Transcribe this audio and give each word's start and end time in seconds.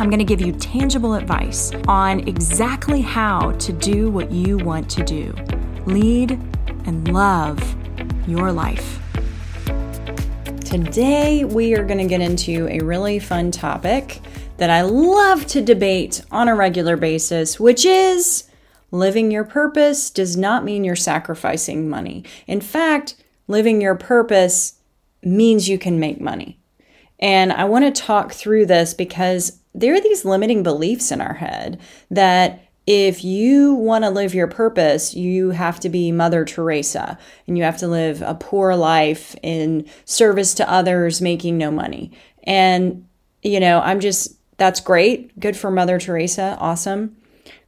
I'm 0.00 0.08
going 0.08 0.18
to 0.18 0.24
give 0.24 0.40
you 0.40 0.52
tangible 0.52 1.12
advice 1.12 1.72
on 1.86 2.26
exactly 2.26 3.02
how 3.02 3.52
to 3.52 3.70
do 3.70 4.10
what 4.10 4.32
you 4.32 4.56
want 4.56 4.88
to 4.92 5.04
do 5.04 5.34
lead 5.84 6.30
and 6.86 7.12
love 7.12 7.76
your 8.26 8.50
life. 8.50 8.98
Today, 10.64 11.44
we 11.44 11.74
are 11.74 11.84
going 11.84 11.98
to 11.98 12.06
get 12.06 12.22
into 12.22 12.66
a 12.70 12.80
really 12.80 13.18
fun 13.18 13.50
topic 13.50 14.20
that 14.56 14.70
I 14.70 14.80
love 14.80 15.46
to 15.48 15.60
debate 15.60 16.22
on 16.30 16.48
a 16.48 16.54
regular 16.56 16.96
basis, 16.96 17.60
which 17.60 17.84
is 17.84 18.44
living 18.90 19.30
your 19.30 19.44
purpose 19.44 20.08
does 20.08 20.34
not 20.34 20.64
mean 20.64 20.82
you're 20.82 20.96
sacrificing 20.96 21.90
money. 21.90 22.24
In 22.46 22.62
fact, 22.62 23.16
living 23.48 23.82
your 23.82 23.96
purpose 23.96 24.80
means 25.22 25.68
you 25.68 25.76
can 25.76 26.00
make 26.00 26.22
money. 26.22 26.58
And 27.18 27.52
I 27.52 27.64
want 27.64 27.84
to 27.84 28.02
talk 28.02 28.32
through 28.32 28.64
this 28.64 28.94
because 28.94 29.59
there 29.74 29.94
are 29.94 30.00
these 30.00 30.24
limiting 30.24 30.62
beliefs 30.62 31.10
in 31.10 31.20
our 31.20 31.34
head 31.34 31.80
that 32.10 32.64
if 32.86 33.22
you 33.22 33.74
want 33.74 34.04
to 34.04 34.10
live 34.10 34.34
your 34.34 34.48
purpose, 34.48 35.14
you 35.14 35.50
have 35.50 35.78
to 35.80 35.88
be 35.88 36.10
Mother 36.10 36.44
Teresa 36.44 37.18
and 37.46 37.56
you 37.56 37.62
have 37.62 37.76
to 37.78 37.86
live 37.86 38.20
a 38.22 38.34
poor 38.34 38.74
life 38.74 39.36
in 39.42 39.86
service 40.04 40.54
to 40.54 40.68
others, 40.68 41.20
making 41.20 41.56
no 41.56 41.70
money. 41.70 42.10
And, 42.44 43.06
you 43.42 43.60
know, 43.60 43.80
I'm 43.80 44.00
just, 44.00 44.36
that's 44.56 44.80
great. 44.80 45.38
Good 45.38 45.56
for 45.56 45.70
Mother 45.70 46.00
Teresa. 46.00 46.56
Awesome. 46.58 47.16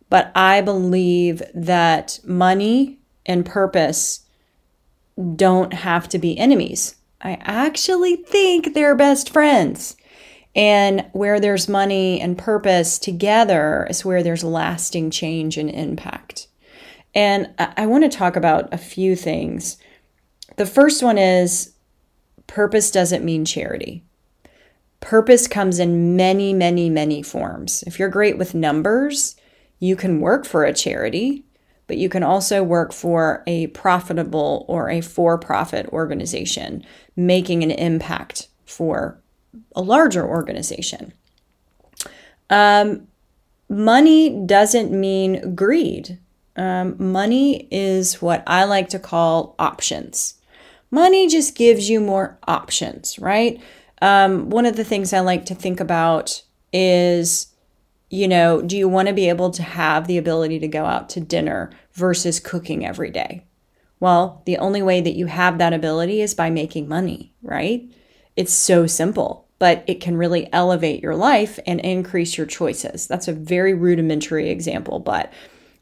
But 0.09 0.33
I 0.35 0.61
believe 0.61 1.43
that 1.55 2.19
money 2.25 2.99
and 3.25 3.47
purpose 3.47 4.21
don't 5.37 5.73
have 5.73 6.09
to 6.09 6.19
be 6.19 6.37
enemies. 6.37 6.97
I 7.21 7.39
actually 7.43 8.17
think 8.17 8.75
they're 8.75 8.97
best 8.97 9.31
friends. 9.31 9.97
And 10.55 11.07
where 11.13 11.41
there's 11.41 11.69
money 11.69 12.21
and 12.21 12.37
purpose 12.37 12.99
together 12.99 13.87
is 13.89 14.05
where 14.05 14.23
there's 14.23 14.45
lasting 14.45 15.11
change 15.11 15.57
and 15.57 15.71
impact. 15.71 16.49
And 17.15 17.51
I 17.59 17.87
want 17.87 18.05
to 18.05 18.17
talk 18.17 18.37
about 18.37 18.73
a 18.73 18.79
few 18.79 19.17
things. 19.17 19.79
The 20.57 20.67
first 20.67 21.03
one 21.03 21.19
is 21.19 21.73
purpose 22.47 22.91
doesn't 22.91 23.25
mean 23.25 23.45
charity. 23.45 24.05
Purpose 25.01 25.49
comes 25.49 25.79
in 25.79 26.17
many, 26.17 26.53
many, 26.53 26.89
many 26.89 27.23
forms. 27.23 27.83
If 27.87 27.99
you're 27.99 28.09
great 28.09 28.39
with 28.39 28.55
numbers, 28.55 29.37
you 29.79 29.97
can 29.97 30.21
work 30.21 30.45
for 30.45 30.65
a 30.65 30.73
charity, 30.73 31.45
but 31.87 31.97
you 31.97 32.09
can 32.09 32.23
also 32.23 32.63
work 32.63 32.93
for 32.93 33.43
a 33.47 33.67
profitable 33.69 34.65
or 34.69 34.89
a 34.89 35.01
for 35.01 35.39
profit 35.39 35.87
organization, 35.89 36.85
making 37.17 37.63
an 37.63 37.71
impact 37.71 38.49
for 38.65 39.22
a 39.75 39.83
larger 39.83 40.27
organization. 40.27 41.13
Um, 42.51 43.09
money 43.69 44.45
doesn't 44.47 44.93
mean 44.93 45.55
greed. 45.55 46.19
Um, 46.57 46.97
money 46.99 47.69
is 47.71 48.21
what 48.21 48.43
I 48.47 48.65
like 48.65 48.89
to 48.91 48.99
call 48.99 49.55
options. 49.59 50.35
Money 50.91 51.27
just 51.27 51.55
gives 51.55 51.89
you 51.89 52.01
more 52.01 52.39
options, 52.47 53.19
right? 53.19 53.61
Um, 54.03 54.51
one 54.51 54.67
of 54.67 54.77
the 54.77 54.85
things 54.85 55.13
I 55.13 55.21
like 55.21 55.47
to 55.47 55.55
think 55.55 55.81
about 55.81 56.43
is, 56.73 57.47
you 58.11 58.29
know, 58.29 58.61
do 58.61 58.77
you 58.77 58.89
want 58.89 59.09
to 59.09 59.15
be 59.15 59.29
able 59.29 59.51
to 59.53 59.63
have 59.63 60.07
the 60.07 60.19
ability 60.19 60.59
to 60.59 60.69
go 60.69 60.85
out 60.85 61.09
to 61.11 61.21
dinner 61.21 61.71
versus 61.95 62.41
cooking 62.41 62.85
every 62.85 63.11
day? 63.11 63.45
Well, 64.01 64.43
the 64.45 64.59
only 64.59 64.83
way 64.83 65.01
that 65.01 65.15
you 65.15 65.27
have 65.27 65.59
that 65.59 65.73
ability 65.73 66.21
is 66.21 66.35
by 66.35 66.51
making 66.51 66.89
money, 66.89 67.33
right? 67.41 67.89
It's 68.37 68.53
so 68.53 68.87
simple, 68.87 69.42
but 69.63 69.85
it 69.87 70.01
can 70.01 70.17
really 70.17 70.53
elevate 70.53 71.01
your 71.01 71.15
life 71.15 71.57
and 71.69 71.79
increase 71.83 72.37
your 72.37 72.49
choices. 72.49 73.07
That's 73.07 73.29
a 73.29 73.33
very 73.33 73.75
rudimentary 73.75 74.51
example, 74.51 74.99
but 74.99 75.33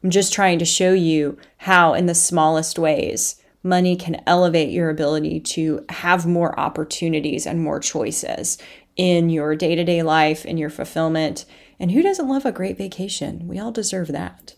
I'm 0.03 0.11
just 0.11 0.31
trying 0.31 0.59
to 0.59 0.65
show 0.65 0.93
you 0.93 1.39
how, 1.57 1.95
in 1.95 2.05
the 2.05 2.13
smallest 2.13 2.77
ways, 2.77 3.41
money 3.63 3.95
can 3.95 4.21
elevate 4.27 4.69
your 4.69 4.91
ability 4.91 5.39
to 5.39 5.83
have 5.89 6.27
more 6.27 6.59
opportunities 6.59 7.47
and 7.47 7.59
more 7.59 7.79
choices 7.79 8.59
in 8.97 9.31
your 9.31 9.55
day 9.55 9.73
to 9.73 9.83
day 9.83 10.03
life, 10.03 10.45
in 10.45 10.59
your 10.59 10.69
fulfillment. 10.69 11.45
And 11.79 11.91
who 11.91 12.03
doesn't 12.03 12.29
love 12.29 12.45
a 12.45 12.51
great 12.51 12.77
vacation? 12.77 13.47
We 13.47 13.57
all 13.57 13.71
deserve 13.71 14.09
that. 14.09 14.53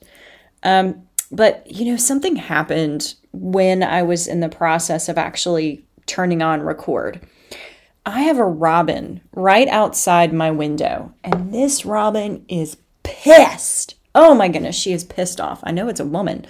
Um, 0.63 1.07
but, 1.31 1.65
you 1.71 1.85
know, 1.85 1.95
something 1.95 2.35
happened 2.35 3.15
when 3.31 3.83
I 3.83 4.03
was 4.03 4.27
in 4.27 4.41
the 4.41 4.49
process 4.49 5.07
of 5.07 5.17
actually 5.17 5.85
turning 6.07 6.41
on 6.41 6.61
record. 6.61 7.25
I 8.05 8.21
have 8.23 8.37
a 8.37 8.45
robin 8.45 9.21
right 9.33 9.67
outside 9.67 10.33
my 10.33 10.51
window, 10.51 11.13
and 11.23 11.53
this 11.53 11.85
robin 11.85 12.45
is 12.49 12.77
pissed. 13.03 13.95
Oh 14.13 14.33
my 14.33 14.49
goodness, 14.49 14.75
she 14.75 14.91
is 14.91 15.03
pissed 15.03 15.39
off. 15.39 15.61
I 15.63 15.71
know 15.71 15.87
it's 15.87 15.99
a 15.99 16.05
woman 16.05 16.45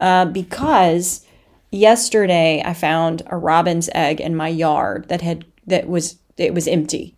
uh, 0.00 0.26
because 0.26 1.26
yesterday 1.70 2.62
I 2.64 2.74
found 2.74 3.22
a 3.26 3.36
robin's 3.36 3.88
egg 3.94 4.20
in 4.20 4.36
my 4.36 4.48
yard 4.48 5.08
that 5.08 5.22
had 5.22 5.46
that 5.66 5.88
was 5.88 6.18
it 6.36 6.52
was 6.54 6.68
empty, 6.68 7.16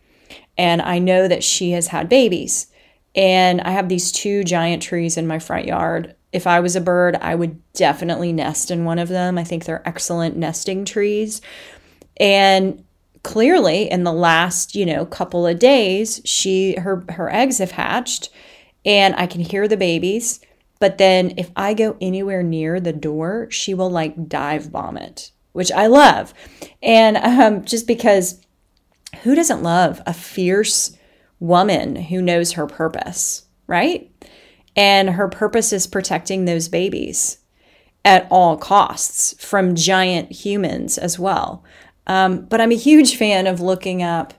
and 0.57 0.81
I 0.81 0.99
know 0.99 1.27
that 1.27 1.45
she 1.45 1.73
has 1.73 1.89
had 1.89 2.09
babies. 2.09 2.69
And 3.15 3.61
I 3.61 3.73
have 3.73 3.91
these 3.91 4.11
two 4.11 4.43
giant 4.43 4.83
trees 4.83 5.19
in 5.19 5.27
my 5.27 5.39
front 5.39 5.67
yard. 5.67 6.15
If 6.33 6.47
I 6.47 6.61
was 6.61 6.77
a 6.77 6.81
bird, 6.81 7.17
I 7.17 7.35
would 7.35 7.61
definitely 7.75 8.33
nest 8.33 8.71
in 8.71 8.87
one 8.87 8.99
of 8.99 9.11
them. 9.11 9.37
I 9.37 9.45
think 9.45 9.67
they're 9.67 9.87
excellent 9.87 10.35
nesting 10.35 10.87
trees. 10.87 11.43
And 12.17 12.85
clearly 13.23 13.91
in 13.91 14.05
the 14.05 14.13
last, 14.13 14.75
you 14.75 14.87
know, 14.87 15.07
couple 15.07 15.47
of 15.47 15.59
days, 15.59 16.21
she 16.25 16.75
her 16.77 17.05
her 17.11 17.33
eggs 17.33 17.59
have 17.59 17.73
hatched 17.73 18.31
and 18.85 19.15
I 19.17 19.27
can 19.27 19.41
hear 19.41 19.69
the 19.69 19.77
babies. 19.77 20.41
But 20.81 20.99
then 20.99 21.35
if 21.37 21.51
I 21.55 21.75
go 21.75 21.97
anywhere 22.01 22.43
near 22.43 22.81
the 22.81 22.93
door, 22.93 23.49
she 23.51 23.73
will 23.73 23.91
like 23.91 24.29
dive 24.29 24.67
vomit, 24.67 25.31
which 25.53 25.71
I 25.71 25.87
love. 25.87 26.35
And 26.83 27.17
um, 27.19 27.65
just 27.65 27.87
because 27.87 28.41
who 29.23 29.35
doesn't 29.35 29.63
love 29.63 30.01
a 30.07 30.13
fierce 30.13 30.97
woman 31.39 31.97
who 31.97 32.21
knows 32.21 32.53
her 32.53 32.67
purpose, 32.67 33.45
right? 33.67 34.11
And 34.75 35.11
her 35.11 35.29
purpose 35.29 35.73
is 35.73 35.87
protecting 35.87 36.45
those 36.45 36.69
babies 36.69 37.39
at 38.05 38.27
all 38.31 38.57
costs 38.57 39.35
from 39.45 39.77
giant 39.77 40.33
humans 40.33 40.99
as 40.99 41.19
well. 41.19 41.63
Um, 42.07 42.47
but 42.47 42.61
I'm 42.61 42.73
a 42.73 42.77
huge 42.77 43.17
fan 43.17 43.47
of 43.47 43.61
looking 43.61 44.03
up 44.03 44.35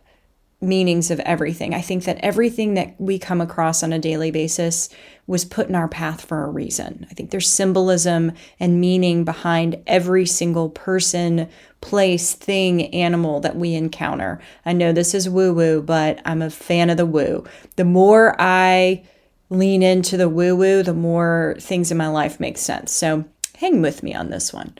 meanings 0.63 1.11
of 1.11 1.19
everything. 1.21 1.73
I 1.73 1.81
think 1.81 2.05
that 2.05 2.17
everything 2.19 2.73
that 2.75 2.99
we 2.99 3.19
come 3.19 3.41
across 3.41 3.83
on 3.83 3.93
a 3.93 3.99
daily 3.99 4.31
basis 4.31 4.89
was 5.27 5.45
put 5.45 5.69
in 5.69 5.75
our 5.75 5.87
path 5.87 6.25
for 6.25 6.43
a 6.43 6.49
reason. 6.49 7.05
I 7.09 7.13
think 7.13 7.31
there's 7.31 7.49
symbolism 7.49 8.31
and 8.59 8.81
meaning 8.81 9.23
behind 9.23 9.81
every 9.87 10.25
single 10.25 10.69
person, 10.69 11.49
place, 11.81 12.33
thing, 12.33 12.93
animal 12.93 13.39
that 13.41 13.55
we 13.55 13.73
encounter. 13.73 14.41
I 14.65 14.73
know 14.73 14.91
this 14.91 15.13
is 15.13 15.29
woo 15.29 15.53
woo, 15.53 15.81
but 15.81 16.21
I'm 16.25 16.41
a 16.41 16.49
fan 16.49 16.89
of 16.89 16.97
the 16.97 17.05
woo. 17.05 17.45
The 17.75 17.85
more 17.85 18.35
I 18.39 19.03
lean 19.49 19.83
into 19.83 20.17
the 20.17 20.29
woo 20.29 20.55
woo, 20.55 20.83
the 20.83 20.93
more 20.93 21.55
things 21.59 21.91
in 21.91 21.97
my 21.97 22.07
life 22.07 22.39
make 22.39 22.57
sense. 22.57 22.91
So 22.91 23.25
hang 23.55 23.81
with 23.81 24.03
me 24.03 24.13
on 24.13 24.29
this 24.29 24.51
one 24.51 24.75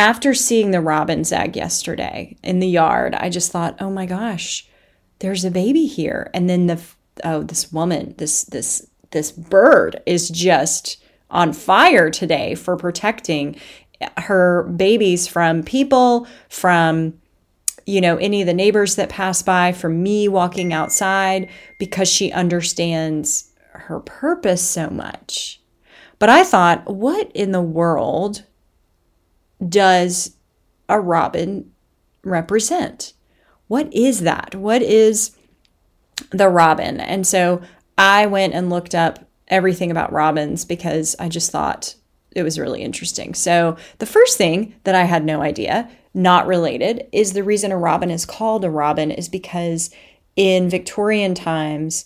after 0.00 0.32
seeing 0.32 0.70
the 0.70 0.80
robin's 0.80 1.30
egg 1.30 1.56
yesterday 1.56 2.34
in 2.42 2.58
the 2.58 2.66
yard, 2.66 3.14
I 3.14 3.28
just 3.28 3.52
thought, 3.52 3.76
oh 3.80 3.90
my 3.90 4.06
gosh, 4.06 4.66
there's 5.18 5.44
a 5.44 5.50
baby 5.50 5.84
here. 5.84 6.30
And 6.32 6.48
then 6.48 6.68
the 6.68 6.80
oh, 7.22 7.42
this 7.42 7.70
woman, 7.70 8.14
this 8.16 8.44
this 8.44 8.88
this 9.10 9.30
bird 9.30 10.02
is 10.06 10.30
just 10.30 11.02
on 11.30 11.52
fire 11.52 12.08
today 12.08 12.54
for 12.54 12.78
protecting 12.78 13.60
her 14.16 14.62
babies 14.74 15.28
from 15.28 15.62
people, 15.62 16.26
from 16.48 17.12
you 17.84 18.00
know, 18.00 18.16
any 18.16 18.40
of 18.40 18.46
the 18.46 18.54
neighbors 18.54 18.96
that 18.96 19.10
pass 19.10 19.42
by, 19.42 19.72
from 19.72 20.02
me 20.02 20.28
walking 20.28 20.72
outside 20.72 21.46
because 21.78 22.08
she 22.08 22.32
understands 22.32 23.50
her 23.72 24.00
purpose 24.00 24.66
so 24.66 24.88
much. 24.88 25.60
But 26.18 26.30
I 26.30 26.42
thought, 26.42 26.88
what 26.88 27.30
in 27.32 27.52
the 27.52 27.60
world 27.60 28.44
does 29.68 30.36
a 30.88 31.00
robin 31.00 31.70
represent? 32.24 33.12
What 33.68 33.92
is 33.94 34.20
that? 34.20 34.54
What 34.54 34.82
is 34.82 35.36
the 36.30 36.48
robin? 36.48 37.00
And 37.00 37.26
so 37.26 37.62
I 37.96 38.26
went 38.26 38.54
and 38.54 38.70
looked 38.70 38.94
up 38.94 39.20
everything 39.48 39.90
about 39.90 40.12
robins 40.12 40.64
because 40.64 41.14
I 41.18 41.28
just 41.28 41.50
thought 41.50 41.94
it 42.32 42.42
was 42.42 42.58
really 42.58 42.82
interesting. 42.82 43.34
So, 43.34 43.76
the 43.98 44.06
first 44.06 44.38
thing 44.38 44.74
that 44.84 44.94
I 44.94 45.02
had 45.02 45.24
no 45.24 45.42
idea, 45.42 45.90
not 46.14 46.46
related, 46.46 47.06
is 47.12 47.32
the 47.32 47.42
reason 47.42 47.72
a 47.72 47.78
robin 47.78 48.10
is 48.10 48.24
called 48.24 48.64
a 48.64 48.70
robin 48.70 49.10
is 49.10 49.28
because 49.28 49.90
in 50.36 50.70
Victorian 50.70 51.34
times, 51.34 52.04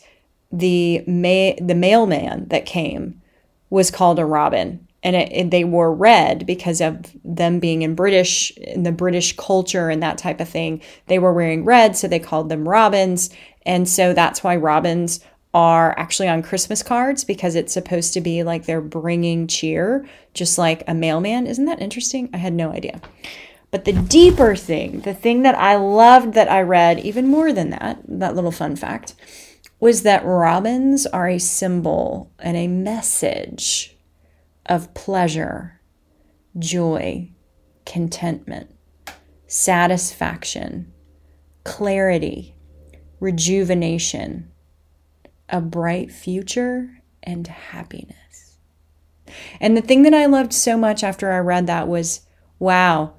the 0.50 1.04
ma- 1.06 1.54
the 1.60 1.74
mailman 1.76 2.48
that 2.48 2.64
came 2.64 3.20
was 3.70 3.90
called 3.90 4.18
a 4.18 4.24
robin 4.24 4.86
and 5.04 5.14
it, 5.14 5.50
they 5.50 5.62
wore 5.62 5.94
red 5.94 6.46
because 6.46 6.80
of 6.80 7.14
them 7.22 7.60
being 7.60 7.82
in 7.82 7.94
British 7.94 8.50
in 8.56 8.82
the 8.82 8.90
British 8.90 9.36
culture 9.36 9.90
and 9.90 10.02
that 10.02 10.18
type 10.18 10.40
of 10.40 10.48
thing. 10.48 10.80
They 11.06 11.18
were 11.18 11.34
wearing 11.34 11.64
red, 11.64 11.94
so 11.96 12.08
they 12.08 12.18
called 12.18 12.48
them 12.48 12.66
robins, 12.66 13.30
and 13.66 13.88
so 13.88 14.14
that's 14.14 14.42
why 14.42 14.56
robins 14.56 15.20
are 15.52 15.96
actually 15.96 16.28
on 16.28 16.42
Christmas 16.42 16.82
cards 16.82 17.22
because 17.22 17.54
it's 17.54 17.72
supposed 17.72 18.12
to 18.14 18.20
be 18.20 18.42
like 18.42 18.64
they're 18.64 18.80
bringing 18.80 19.46
cheer, 19.46 20.04
just 20.32 20.58
like 20.58 20.82
a 20.88 20.94
mailman. 20.94 21.46
Isn't 21.46 21.66
that 21.66 21.80
interesting? 21.80 22.28
I 22.32 22.38
had 22.38 22.54
no 22.54 22.72
idea. 22.72 23.00
But 23.70 23.84
the 23.84 23.92
deeper 23.92 24.56
thing, 24.56 25.00
the 25.00 25.14
thing 25.14 25.42
that 25.42 25.56
I 25.56 25.76
loved 25.76 26.34
that 26.34 26.50
I 26.50 26.62
read 26.62 26.98
even 27.00 27.28
more 27.28 27.52
than 27.52 27.70
that, 27.70 28.00
that 28.08 28.34
little 28.34 28.52
fun 28.52 28.74
fact, 28.74 29.14
was 29.78 30.02
that 30.02 30.24
robins 30.24 31.06
are 31.06 31.28
a 31.28 31.38
symbol 31.38 32.32
and 32.38 32.56
a 32.56 32.68
message 32.68 33.93
of 34.66 34.94
pleasure, 34.94 35.80
joy, 36.58 37.30
contentment, 37.84 38.74
satisfaction, 39.46 40.92
clarity, 41.64 42.54
rejuvenation 43.20 44.50
a 45.48 45.60
bright 45.60 46.10
future 46.10 47.02
and 47.22 47.46
happiness. 47.46 48.58
And 49.60 49.76
the 49.76 49.82
thing 49.82 50.02
that 50.02 50.14
I 50.14 50.26
loved 50.26 50.52
so 50.52 50.76
much 50.76 51.02
after 51.02 51.30
I 51.30 51.38
read 51.38 51.66
that 51.66 51.88
was 51.88 52.20
wow, 52.58 53.14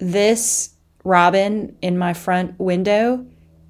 this 0.00 0.74
robin 1.04 1.76
in 1.82 1.98
my 1.98 2.12
front 2.12 2.58
window 2.58 3.26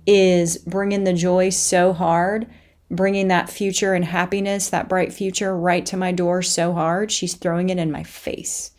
is 0.07 0.59
bringing 0.59 1.05
the 1.05 1.13
joy 1.13 1.51
so 1.51 1.93
hard, 1.93 2.47
bringing 2.91 3.29
that 3.29 3.51
future 3.51 3.95
and 3.95 4.05
happiness, 4.05 4.71
that 4.71 4.89
bright 4.89 5.13
future 5.13 5.57
right 5.57 5.85
to 5.87 5.97
my 5.97 6.13
door 6.13 6.43
so 6.43 6.73
hard. 6.73 7.11
She's 7.11 7.35
throwing 7.35 7.69
it 7.71 7.79
in 7.79 7.93
my 7.93 8.03
face. 8.03 8.73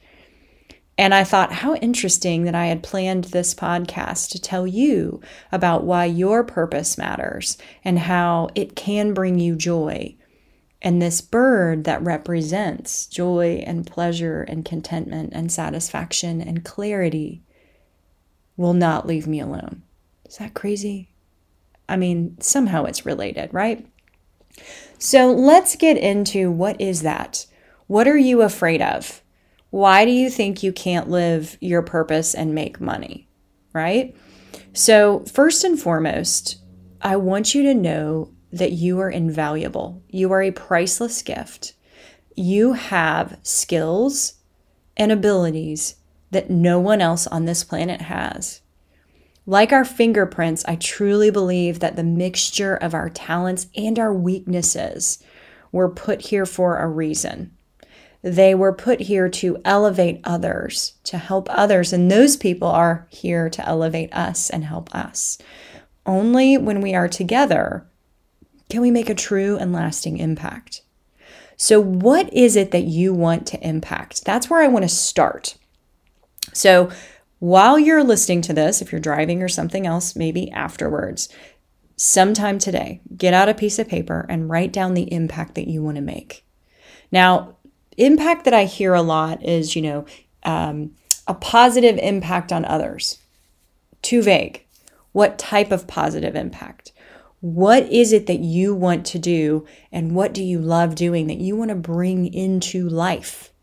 And 0.97 1.13
I 1.13 1.23
thought, 1.23 1.53
how 1.53 1.75
interesting 1.75 2.43
that 2.43 2.55
I 2.55 2.65
had 2.65 2.83
planned 2.83 3.25
this 3.25 3.55
podcast 3.55 4.31
to 4.31 4.41
tell 4.41 4.67
you 4.67 5.21
about 5.49 5.85
why 5.85 6.03
your 6.05 6.43
purpose 6.43 6.97
matters 6.97 7.57
and 7.85 7.99
how 7.99 8.49
it 8.53 8.75
can 8.75 9.13
bring 9.13 9.39
you 9.39 9.55
joy. 9.55 10.17
And 10.81 11.01
this 11.01 11.21
bird 11.21 11.85
that 11.85 12.03
represents 12.03 13.05
joy 13.05 13.63
and 13.65 13.87
pleasure 13.87 14.43
and 14.43 14.65
contentment 14.65 15.31
and 15.33 15.49
satisfaction 15.49 16.41
and 16.41 16.65
clarity 16.65 17.43
will 18.57 18.73
not 18.73 19.07
leave 19.07 19.25
me 19.25 19.39
alone. 19.39 19.83
Is 20.25 20.37
that 20.37 20.53
crazy? 20.53 21.09
I 21.87 21.95
mean, 21.95 22.35
somehow 22.41 22.83
it's 22.83 23.05
related, 23.05 23.53
right? 23.53 23.87
So 24.99 25.31
let's 25.31 25.77
get 25.77 25.97
into 25.97 26.51
what 26.51 26.79
is 26.79 27.03
that? 27.03 27.45
What 27.87 28.07
are 28.07 28.17
you 28.17 28.41
afraid 28.41 28.81
of? 28.81 29.23
Why 29.69 30.03
do 30.03 30.11
you 30.11 30.29
think 30.29 30.61
you 30.61 30.73
can't 30.73 31.09
live 31.09 31.57
your 31.61 31.81
purpose 31.81 32.35
and 32.35 32.53
make 32.53 32.81
money? 32.81 33.29
Right? 33.73 34.15
So, 34.73 35.21
first 35.21 35.63
and 35.63 35.79
foremost, 35.79 36.57
I 37.01 37.15
want 37.15 37.55
you 37.55 37.63
to 37.63 37.73
know 37.73 38.33
that 38.51 38.73
you 38.73 38.99
are 38.99 39.09
invaluable. 39.09 40.03
You 40.09 40.31
are 40.33 40.41
a 40.41 40.51
priceless 40.51 41.21
gift. 41.21 41.73
You 42.35 42.73
have 42.73 43.37
skills 43.41 44.33
and 44.97 45.11
abilities 45.11 45.95
that 46.31 46.49
no 46.49 46.79
one 46.79 46.99
else 46.99 47.25
on 47.25 47.45
this 47.45 47.63
planet 47.63 48.01
has. 48.01 48.61
Like 49.49 49.73
our 49.73 49.83
fingerprints, 49.83 50.63
I 50.67 50.75
truly 50.75 51.31
believe 51.31 51.79
that 51.79 51.95
the 51.95 52.03
mixture 52.03 52.75
of 52.75 52.93
our 52.93 53.09
talents 53.09 53.65
and 53.75 53.97
our 53.97 54.13
weaknesses 54.13 55.17
were 55.71 55.89
put 55.89 56.21
here 56.21 56.45
for 56.45 56.77
a 56.77 56.87
reason. 56.87 57.57
They 58.21 58.53
were 58.53 58.71
put 58.71 58.99
here 58.99 59.27
to 59.27 59.57
elevate 59.65 60.21
others, 60.23 60.93
to 61.05 61.17
help 61.17 61.47
others, 61.49 61.91
and 61.91 62.11
those 62.11 62.37
people 62.37 62.67
are 62.67 63.07
here 63.09 63.49
to 63.49 63.67
elevate 63.67 64.13
us 64.13 64.51
and 64.51 64.65
help 64.65 64.93
us. 64.93 65.39
Only 66.05 66.55
when 66.55 66.79
we 66.79 66.93
are 66.93 67.07
together 67.07 67.87
can 68.69 68.81
we 68.81 68.91
make 68.91 69.09
a 69.09 69.15
true 69.15 69.57
and 69.57 69.73
lasting 69.73 70.19
impact. 70.19 70.83
So, 71.57 71.79
what 71.79 72.31
is 72.31 72.55
it 72.55 72.69
that 72.69 72.83
you 72.83 73.15
want 73.15 73.47
to 73.47 73.67
impact? 73.67 74.25
That's 74.25 74.47
where 74.47 74.61
I 74.61 74.67
want 74.67 74.83
to 74.83 74.89
start. 74.89 75.57
So, 76.53 76.91
while 77.39 77.79
you're 77.79 78.03
listening 78.03 78.41
to 78.43 78.53
this, 78.53 78.81
if 78.81 78.91
you're 78.91 79.01
driving 79.01 79.41
or 79.41 79.47
something 79.47 79.87
else, 79.87 80.15
maybe 80.15 80.51
afterwards, 80.51 81.29
sometime 81.95 82.59
today, 82.59 83.01
get 83.15 83.33
out 83.33 83.49
a 83.49 83.53
piece 83.53 83.79
of 83.79 83.87
paper 83.87 84.25
and 84.29 84.49
write 84.49 84.71
down 84.71 84.93
the 84.93 85.11
impact 85.11 85.55
that 85.55 85.67
you 85.67 85.81
want 85.81 85.95
to 85.95 86.01
make. 86.01 86.45
Now, 87.11 87.57
impact 87.97 88.45
that 88.45 88.53
I 88.53 88.65
hear 88.65 88.93
a 88.93 89.01
lot 89.01 89.43
is, 89.43 89.75
you 89.75 89.81
know, 89.81 90.05
um, 90.43 90.91
a 91.27 91.33
positive 91.33 91.97
impact 91.97 92.51
on 92.51 92.65
others. 92.65 93.19
Too 94.01 94.21
vague. 94.21 94.65
What 95.11 95.37
type 95.37 95.71
of 95.71 95.87
positive 95.87 96.35
impact? 96.35 96.91
What 97.41 97.83
is 97.83 98.11
it 98.11 98.27
that 98.27 98.39
you 98.39 98.75
want 98.75 99.05
to 99.07 99.19
do 99.19 99.65
and 99.91 100.13
what 100.13 100.33
do 100.33 100.43
you 100.43 100.59
love 100.59 100.95
doing 100.95 101.27
that 101.27 101.37
you 101.37 101.55
want 101.55 101.69
to 101.69 101.75
bring 101.75 102.33
into 102.33 102.87
life? 102.87 103.53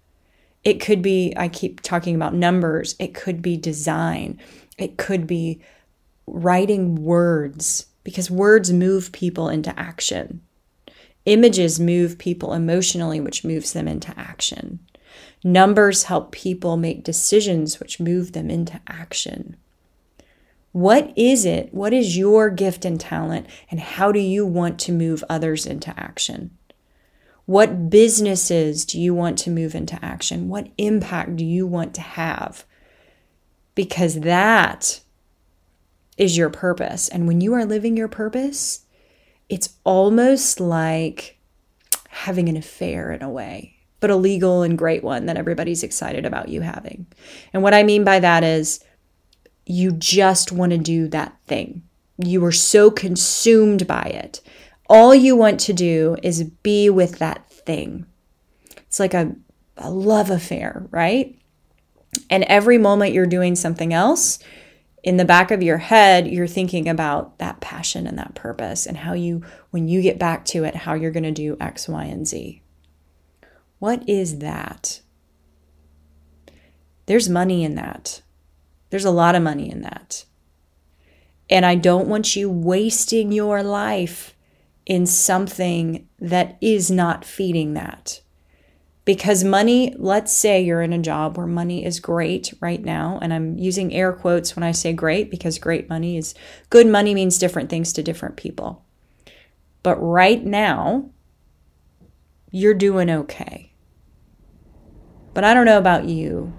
It 0.67 0.81
could 0.81 1.01
be, 1.01 1.33
I 1.37 1.47
keep 1.47 1.81
talking 1.81 2.17
about 2.17 2.35
numbers, 2.35 2.97
it 2.99 3.15
could 3.15 3.41
be 3.41 3.57
design, 3.57 4.41
it 4.77 4.97
could 4.97 5.25
be 5.25 5.61
writing 6.27 6.97
words 6.97 7.87
because 8.03 8.33
words 8.33 8.73
move 8.73 9.13
people 9.13 9.49
into 9.49 9.79
action. 9.79 10.41
Images 11.25 11.79
move 11.79 12.19
people 12.19 12.53
emotionally, 12.53 13.21
which 13.21 13.45
moves 13.45 13.75
them 13.75 13.87
into 13.87 14.13
action. 14.19 14.81
Numbers 15.45 16.03
help 16.03 16.33
people 16.33 16.77
make 16.77 17.05
decisions, 17.05 17.79
which 17.79 18.01
move 18.01 18.33
them 18.33 18.51
into 18.51 18.81
action. 18.89 19.55
What 20.73 21.13
is 21.17 21.45
it? 21.45 21.73
What 21.73 21.93
is 21.93 22.19
your 22.19 22.51
gift 22.51 22.85
and 22.85 23.01
talent? 23.01 23.47
And 23.71 23.79
how 23.79 24.11
do 24.11 24.19
you 24.19 24.45
want 24.45 24.81
to 24.81 24.93
move 24.93 25.23
others 25.29 25.65
into 25.65 25.95
action? 25.97 26.59
What 27.47 27.89
businesses 27.89 28.85
do 28.85 29.01
you 29.01 29.15
want 29.15 29.39
to 29.39 29.51
move 29.51 29.75
into 29.75 29.99
action? 30.05 30.49
What 30.49 30.69
impact 30.79 31.37
do 31.37 31.45
you 31.45 31.67
want 31.67 31.95
to 31.95 32.01
have? 32.01 32.65
Because 33.75 34.21
that 34.21 35.01
is 36.17 36.37
your 36.37 36.51
purpose. 36.51 37.09
And 37.09 37.29
when 37.29 37.41
you 37.41 37.55
are 37.55 37.65
living 37.65 37.97
your 37.97 38.09
purpose, 38.09 38.85
it's 39.49 39.75
almost 39.85 40.59
like 40.59 41.39
having 42.09 42.49
an 42.49 42.57
affair 42.57 43.13
in 43.13 43.23
a 43.23 43.31
way, 43.31 43.77
but 44.01 44.11
a 44.11 44.17
legal 44.17 44.63
and 44.63 44.77
great 44.77 45.05
one 45.05 45.27
that 45.27 45.37
everybody's 45.37 45.83
excited 45.83 46.27
about 46.27 46.49
you 46.49 46.63
having. 46.63 47.07
And 47.53 47.63
what 47.63 47.75
I 47.75 47.85
mean 47.85 48.03
by 48.03 48.19
that 48.19 48.43
is 48.43 48.83
you 49.67 49.93
just 49.93 50.51
want 50.51 50.73
to 50.73 50.79
do 50.79 51.07
that 51.09 51.37
thing. 51.47 51.83
You 52.19 52.45
are 52.45 52.53
so 52.53 52.91
consumed 52.91 53.87
by 53.87 54.03
it. 54.03 54.41
All 54.89 55.15
you 55.15 55.37
want 55.37 55.61
to 55.61 55.73
do 55.73 56.17
is 56.23 56.45
be 56.45 56.89
with 56.91 57.19
that 57.19 57.51
thing. 57.51 58.07
It's 58.77 59.01
like 59.01 59.15
a, 59.15 59.35
a 59.77 59.91
love 59.91 60.31
affair, 60.31 60.87
right? 60.91 61.39
And 62.31 62.45
every 62.45 62.79
moment 62.79 63.13
you're 63.13 63.27
doing 63.27 63.57
something 63.57 63.93
else, 63.93 64.39
in 65.03 65.19
the 65.19 65.25
back 65.25 65.53
of 65.53 65.63
your 65.63 65.79
head, 65.79 66.27
you're 66.27 66.49
thinking 66.49 66.89
about 66.89 67.39
that 67.39 67.61
passion 67.61 68.09
and 68.09 68.19
that 68.19 68.35
purpose 68.35 68.87
and 68.87 68.97
how 68.97 69.13
you, 69.13 69.43
when 69.71 69.87
you 69.87 70.03
get 70.03 70.19
back 70.19 70.45
to 70.47 70.65
it, 70.65 70.75
how 70.75 70.95
you're 70.95 71.13
going 71.13 71.23
to 71.23 71.31
do 71.31 71.57
X, 71.61 71.89
Y, 71.89 72.05
and 72.05 72.27
Z. 72.27 72.61
What 73.79 74.09
is 74.09 74.39
that? 74.39 75.01
There's 77.07 77.29
money 77.29 77.63
in 77.63 77.77
that. 77.77 78.23
There's 78.91 79.05
a 79.05 79.13
lot 79.13 79.37
of 79.37 79.43
money 79.43 79.71
in 79.71 79.83
that. 79.83 80.25
And 81.49 81.65
I 81.65 81.77
don't 81.77 82.09
want 82.09 82.35
you 82.35 82.51
wasting 82.51 83.31
your 83.31 83.63
life 83.63 84.35
in 84.87 85.05
something 85.05 86.09
that 86.21 86.57
is 86.61 86.91
not 86.91 87.25
feeding 87.25 87.75
that. 87.75 88.21
Because 89.05 89.45
money, 89.45 89.95
let's 89.99 90.33
say 90.33 90.61
you're 90.61 90.83
in 90.83 90.93
a 90.93 90.99
job 90.99 91.37
where 91.37 91.47
money 91.47 91.85
is 91.85 92.01
great 92.01 92.55
right 92.61 92.83
now, 92.83 93.19
and 93.21 93.33
I'm 93.33 93.59
using 93.59 93.93
air 93.93 94.13
quotes 94.13 94.57
when 94.57 94.63
I 94.63 94.73
say 94.73 94.93
great 94.93 95.31
because 95.31 95.59
great 95.59 95.89
money 95.89 96.17
is 96.17 96.35
good 96.71 96.87
money 96.87 97.15
means 97.15 97.39
different 97.39 97.69
things 97.69 97.93
to 97.93 98.03
different 98.03 98.37
people. 98.37 98.85
But 99.83 99.97
right 99.97 100.45
now, 100.45 101.11
you're 102.51 102.75
doing 102.75 103.11
okay. 103.11 103.73
But 105.35 105.45
I 105.45 105.55
don't 105.55 105.67
know 105.67 105.79
about 105.79 106.07
you. 106.07 106.53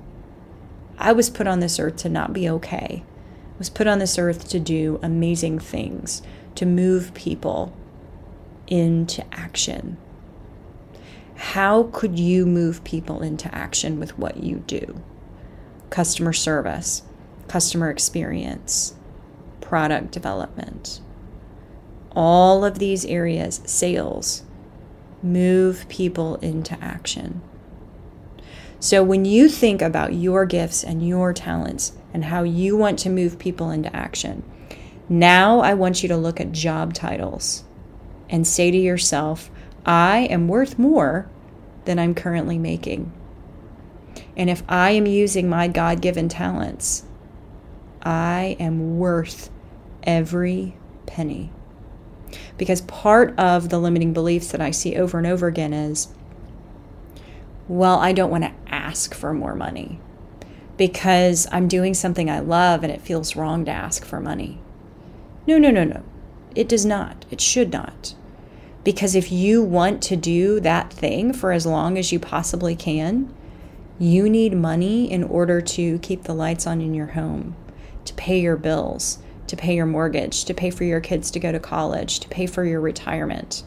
I 0.98 1.12
was 1.12 1.30
put 1.30 1.48
on 1.48 1.60
this 1.60 1.80
earth 1.80 1.98
to 1.98 2.10
not 2.10 2.32
be 2.32 2.48
okay. 2.50 3.04
I 3.04 3.58
was 3.58 3.70
put 3.70 3.88
on 3.88 4.00
this 4.00 4.18
earth 4.18 4.48
to 4.50 4.60
do 4.60 5.00
amazing 5.02 5.60
things, 5.60 6.22
to 6.56 6.66
move 6.66 7.14
people 7.14 7.76
into 8.68 9.24
action 9.34 9.98
how 11.38 11.84
could 11.94 12.18
you 12.18 12.48
move 12.48 12.84
people 12.84 13.22
into 13.22 13.54
action 13.54 14.00
with 14.00 14.18
what 14.18 14.38
you 14.44 14.64
do? 14.66 15.02
Customer 15.92 16.34
service, 16.34 17.04
customer 17.48 17.92
experience, 17.92 18.96
product 19.62 20.12
development. 20.12 21.00
All 22.12 22.66
of 22.66 22.80
these 22.80 23.06
areas, 23.06 23.62
sales, 23.66 24.44
move 25.22 25.88
people 25.90 26.38
into 26.38 26.76
action. 26.84 27.42
So 28.80 29.04
when 29.04 29.24
you 29.24 29.48
think 29.48 29.82
about 29.82 30.14
your 30.14 30.46
gifts 30.46 30.84
and 30.84 31.08
your 31.08 31.34
talents 31.34 31.94
and 32.14 32.26
how 32.26 32.42
you 32.42 32.76
want 32.76 32.98
to 33.00 33.10
move 33.12 33.38
people 33.38 33.70
into 33.70 33.96
action, 33.96 34.44
now 35.08 35.60
I 35.60 35.76
want 35.76 36.02
you 36.02 36.10
to 36.10 36.18
look 36.18 36.42
at 36.42 36.52
job 36.52 36.96
titles 36.96 37.64
and 38.30 38.46
say 38.46 38.72
to 38.72 38.78
yourself, 38.78 39.50
I 39.86 40.20
am 40.30 40.48
worth 40.48 40.78
more 40.78 41.30
than 41.86 42.00
I'm 42.00 42.14
currently 42.14 42.58
making. 42.58 43.12
And 44.36 44.50
if 44.50 44.64
I 44.68 44.92
am 44.92 45.06
using 45.06 45.50
my 45.50 45.68
God 45.68 46.02
given 46.02 46.30
talents, 46.30 47.04
I 48.02 48.56
am 48.60 48.98
worth 48.98 49.50
every 50.04 50.76
penny. 51.06 51.52
Because 52.58 52.82
part 52.82 53.38
of 53.40 53.70
the 53.70 53.80
limiting 53.80 54.14
beliefs 54.14 54.52
that 54.52 54.62
I 54.62 54.72
see 54.72 54.96
over 54.96 55.18
and 55.18 55.26
over 55.26 55.48
again 55.48 55.74
is, 55.74 56.10
well, 57.68 58.00
I 58.00 58.12
don't 58.12 58.32
want 58.32 58.44
to 58.44 58.54
ask 58.68 59.14
for 59.14 59.34
more 59.34 59.56
money 59.56 60.00
because 60.78 61.48
I'm 61.52 61.68
doing 61.68 61.94
something 61.94 62.30
I 62.30 62.40
love 62.40 62.84
and 62.84 62.92
it 62.92 63.02
feels 63.02 63.36
wrong 63.36 63.66
to 63.66 63.72
ask 63.72 64.06
for 64.06 64.20
money. 64.20 64.62
No, 65.48 65.58
no, 65.58 65.72
no, 65.72 65.84
no. 65.84 66.04
It 66.58 66.68
does 66.68 66.88
not. 66.88 67.24
It 67.30 67.40
should 67.40 67.72
not. 67.72 68.16
Because 68.84 69.14
if 69.14 69.32
you 69.32 69.62
want 69.62 70.02
to 70.04 70.16
do 70.16 70.60
that 70.62 70.92
thing 70.92 71.32
for 71.32 71.52
as 71.52 71.68
long 71.68 72.00
as 72.00 72.12
you 72.12 72.20
possibly 72.20 72.76
can, 72.76 73.32
you 74.00 74.28
need 74.28 74.56
money 74.56 75.12
in 75.12 75.24
order 75.24 75.62
to 75.62 76.00
keep 76.00 76.24
the 76.24 76.34
lights 76.34 76.66
on 76.66 76.82
in 76.82 76.96
your 76.96 77.08
home, 77.08 77.56
to 78.06 78.14
pay 78.16 78.42
your 78.42 78.58
bills, 78.58 79.20
to 79.46 79.56
pay 79.56 79.76
your 79.76 79.86
mortgage, 79.86 80.46
to 80.46 80.54
pay 80.56 80.72
for 80.72 80.84
your 80.84 81.00
kids 81.00 81.30
to 81.30 81.40
go 81.40 81.52
to 81.52 81.60
college, 81.60 82.20
to 82.22 82.28
pay 82.28 82.48
for 82.48 82.66
your 82.66 82.82
retirement. 82.82 83.64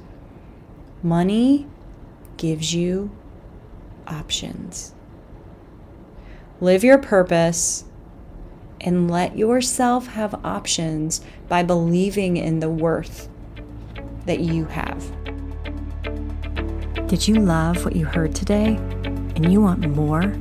Money 1.01 1.69
gives 2.39 2.75
you 2.75 3.13
options. 4.09 4.95
Live 6.61 6.83
your 6.83 6.99
purpose 6.99 7.85
and 8.81 9.11
let 9.11 9.37
yourself 9.37 10.07
have 10.09 10.45
options 10.45 11.21
by 11.49 11.63
believing 11.63 12.37
in 12.37 12.61
the 12.61 12.71
worth 12.71 13.29
that 14.27 14.41
you 14.41 14.65
have. 14.67 15.05
Did 17.09 17.27
you 17.27 17.35
love 17.35 17.85
what 17.85 17.97
you 17.97 18.05
heard 18.07 18.35
today 18.35 18.77
and 18.77 19.53
you 19.53 19.61
want 19.61 19.89
more? 19.91 20.33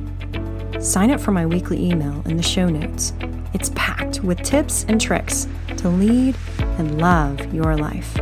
Sign 0.80 1.10
up 1.10 1.20
for 1.20 1.32
my 1.32 1.44
weekly 1.44 1.84
email 1.84 2.22
in 2.26 2.36
the 2.36 2.42
show 2.42 2.68
notes. 2.68 3.12
It's 3.52 3.70
packed 3.74 4.22
with 4.22 4.42
tips 4.42 4.84
and 4.88 5.00
tricks 5.00 5.48
to 5.78 5.88
lead 5.88 6.36
and 6.78 7.00
love 7.00 7.52
your 7.52 7.76
life. 7.76 8.16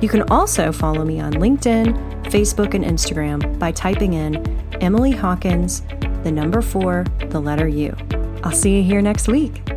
You 0.00 0.08
can 0.08 0.22
also 0.22 0.72
follow 0.72 1.04
me 1.04 1.20
on 1.20 1.34
LinkedIn, 1.34 2.24
Facebook, 2.24 2.74
and 2.74 2.84
Instagram 2.84 3.58
by 3.58 3.72
typing 3.72 4.14
in 4.14 4.44
Emily 4.82 5.12
Hawkins, 5.12 5.82
the 6.24 6.32
number 6.32 6.60
four, 6.60 7.04
the 7.30 7.40
letter 7.40 7.68
U. 7.68 7.96
I'll 8.44 8.52
see 8.52 8.76
you 8.76 8.82
here 8.82 9.02
next 9.02 9.28
week. 9.28 9.67